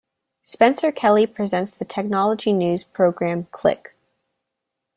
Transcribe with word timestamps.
Spencer 0.41 0.91
Kelly 0.91 1.27
presents 1.27 1.75
the 1.75 1.85
technology 1.85 2.53
news 2.53 2.83
programme 2.83 3.45
"Click". 3.51 3.93